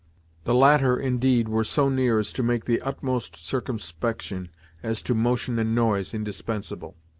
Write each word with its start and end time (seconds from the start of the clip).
The 0.45 0.55
latter, 0.55 0.97
indeed, 0.99 1.47
were 1.47 1.63
so 1.63 1.87
near 1.87 2.17
as 2.17 2.33
to 2.33 2.41
make 2.41 2.65
the 2.65 2.81
utmost 2.81 3.35
circumspection, 3.35 4.49
as 4.81 5.03
to 5.03 5.13
motion 5.13 5.59
and 5.59 5.75
noise, 5.75 6.11
indispensable. 6.15 6.95